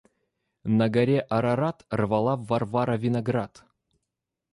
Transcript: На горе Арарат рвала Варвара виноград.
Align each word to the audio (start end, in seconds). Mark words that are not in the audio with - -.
На 0.79 0.85
горе 0.95 1.17
Арарат 1.35 1.77
рвала 2.01 2.33
Варвара 2.49 2.95
виноград. 3.05 3.53